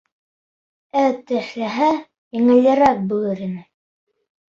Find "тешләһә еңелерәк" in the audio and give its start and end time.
1.31-3.05